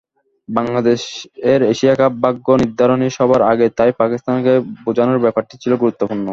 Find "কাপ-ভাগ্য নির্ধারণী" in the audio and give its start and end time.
1.95-3.07